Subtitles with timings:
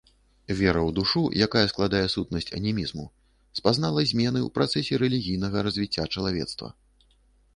[0.59, 3.05] Вера ў душу, якая складае сутнасць анімізму,
[3.59, 6.71] спазнала змены ў працэсе рэлігійнага развіцця чалавецтва.